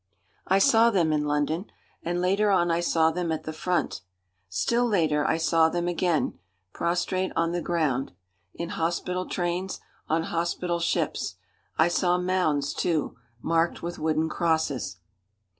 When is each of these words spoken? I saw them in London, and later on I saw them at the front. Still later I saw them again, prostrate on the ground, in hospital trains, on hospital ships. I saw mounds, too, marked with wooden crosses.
I 0.47 0.57
saw 0.57 0.89
them 0.89 1.13
in 1.13 1.25
London, 1.27 1.71
and 2.01 2.19
later 2.19 2.49
on 2.49 2.71
I 2.71 2.79
saw 2.79 3.11
them 3.11 3.31
at 3.31 3.43
the 3.43 3.53
front. 3.53 4.01
Still 4.49 4.87
later 4.87 5.23
I 5.27 5.37
saw 5.37 5.69
them 5.69 5.87
again, 5.87 6.39
prostrate 6.73 7.31
on 7.35 7.51
the 7.51 7.61
ground, 7.61 8.11
in 8.55 8.69
hospital 8.69 9.27
trains, 9.27 9.79
on 10.09 10.23
hospital 10.23 10.79
ships. 10.79 11.35
I 11.77 11.87
saw 11.87 12.17
mounds, 12.17 12.73
too, 12.73 13.15
marked 13.43 13.83
with 13.83 13.99
wooden 13.99 14.27
crosses. 14.27 14.97